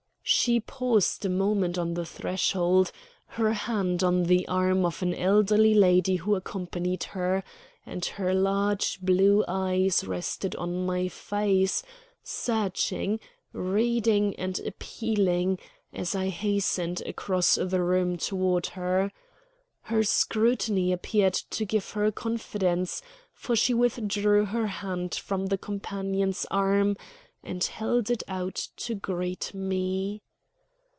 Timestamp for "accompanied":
6.35-7.03